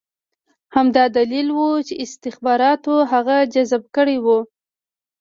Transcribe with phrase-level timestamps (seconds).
[0.75, 4.27] همدا دلیل و چې استخباراتو هغه جذب کړی و